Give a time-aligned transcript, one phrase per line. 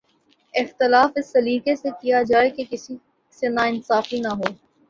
[0.53, 2.95] اختلاف اس سلیقے سے کیا جائے کہ کسی
[3.37, 4.51] سے ناانصافی نہ ہو